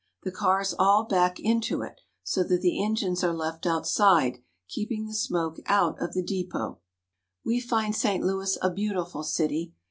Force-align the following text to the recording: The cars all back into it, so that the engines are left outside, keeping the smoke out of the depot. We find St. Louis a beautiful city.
The 0.23 0.31
cars 0.31 0.73
all 0.79 1.03
back 1.03 1.39
into 1.39 1.83
it, 1.83 2.01
so 2.23 2.43
that 2.45 2.61
the 2.61 2.83
engines 2.83 3.23
are 3.23 3.31
left 3.35 3.67
outside, 3.67 4.39
keeping 4.67 5.05
the 5.05 5.13
smoke 5.13 5.57
out 5.67 6.01
of 6.01 6.13
the 6.15 6.23
depot. 6.23 6.79
We 7.45 7.59
find 7.59 7.95
St. 7.95 8.23
Louis 8.23 8.57
a 8.63 8.71
beautiful 8.73 9.21
city. 9.21 9.75